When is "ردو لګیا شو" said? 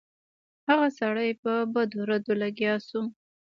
2.09-3.01